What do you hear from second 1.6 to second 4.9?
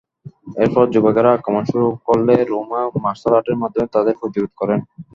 শুরু করলে রুমা মার্শাল আর্টের মাধ্যমে তাঁদের প্রতিরোধ করেন।